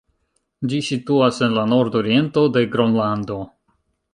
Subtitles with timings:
[0.71, 3.39] Ĝi situas en la nord-oriento de Gronlando.